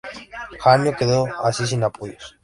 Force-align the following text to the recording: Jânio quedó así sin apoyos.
Jânio 0.63 0.97
quedó 0.97 1.19
así 1.45 1.67
sin 1.67 1.83
apoyos. 1.83 2.35